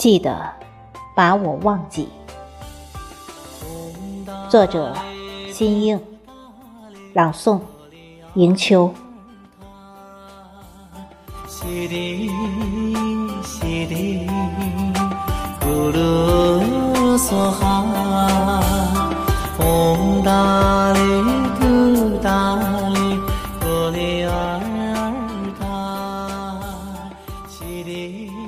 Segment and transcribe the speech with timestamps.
[0.00, 0.50] 记得
[1.14, 2.08] 把我忘记。
[4.48, 4.94] 作者：
[5.52, 6.00] 新映，
[7.12, 7.60] 朗诵：
[8.32, 8.90] 迎秋。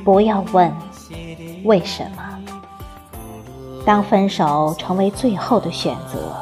[0.03, 0.73] 不要问
[1.65, 2.39] 为什么。
[3.85, 6.37] 当分手成为最后的选择，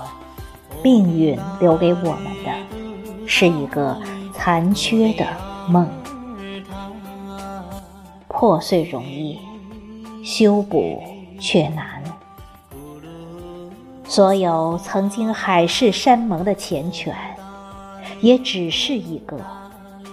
[0.83, 3.96] 命运留给我们的是一个
[4.34, 5.27] 残缺的
[5.69, 5.88] 梦。
[8.29, 9.38] 破碎容易，
[10.24, 11.02] 修补
[11.38, 12.02] 却难。
[14.05, 17.13] 所有曾经海誓山盟的缱绻，
[18.21, 19.38] 也只是一个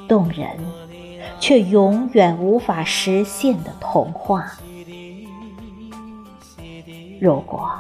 [0.08, 0.48] 动人。
[1.40, 4.54] 却永远无法实现的童话。
[7.20, 7.72] 如果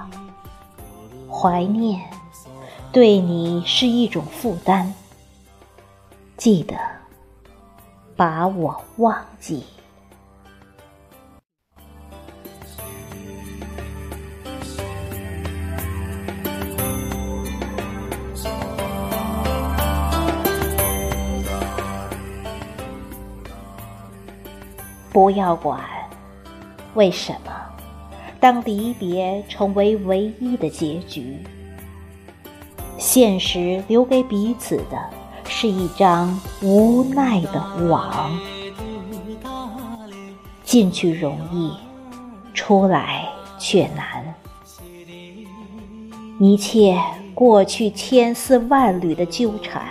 [1.30, 2.02] 怀念
[2.92, 4.92] 对你是一种负担，
[6.38, 6.76] 记得
[8.16, 9.64] 把我忘记。
[25.12, 25.80] 不要管
[26.94, 27.52] 为什么，
[28.40, 31.38] 当离别成为唯一的结局，
[32.98, 34.98] 现实留给彼此的
[35.48, 38.32] 是一张无奈的网。
[40.64, 41.72] 进去容易，
[42.54, 43.28] 出来
[43.58, 44.36] 却难。
[46.40, 46.96] 一切
[47.34, 49.84] 过去千丝万缕的纠缠，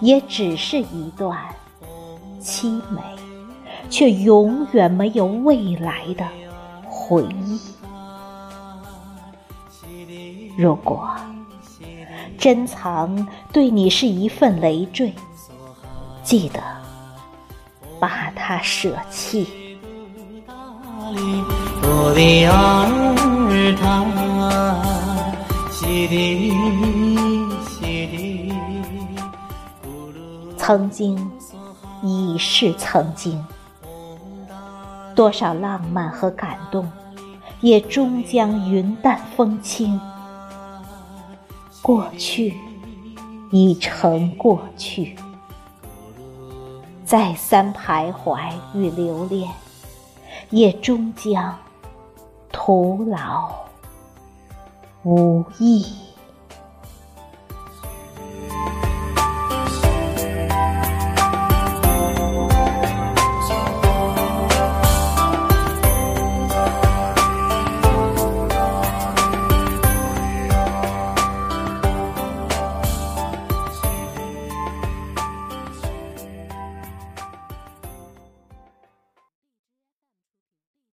[0.00, 1.36] 也只是一段
[2.40, 3.00] 凄美。
[3.90, 6.26] 却永远没有未来的
[7.12, 7.60] 回忆。
[10.56, 11.10] 如果
[12.38, 15.12] 珍藏对你是一份累赘，
[16.22, 16.62] 记得
[18.00, 19.46] 把它舍弃。
[30.56, 31.30] 曾经
[32.02, 33.44] 已是曾经。
[35.14, 36.90] 多少浪漫和感动，
[37.62, 39.98] 也终将云淡风轻。
[41.80, 42.54] 过去
[43.50, 45.16] 已成过去，
[47.04, 49.50] 再三徘徊与留恋，
[50.50, 51.56] 也终将
[52.52, 53.50] 徒劳
[55.02, 55.86] 无益。